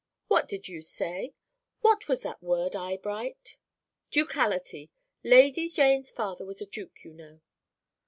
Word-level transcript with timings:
'""What 0.29 0.47
did 0.47 0.67
you 0.67 0.81
say? 0.81 1.35
What 1.81 2.07
was 2.07 2.23
that 2.23 2.41
word, 2.41 2.75
Eyebright?" 2.75 3.57
"Ducality. 4.11 4.89
Lady 5.23 5.69
Jane's 5.69 6.09
father 6.09 6.43
was 6.43 6.59
a 6.59 6.65
duke, 6.65 7.03
you 7.03 7.13
know." 7.13 7.39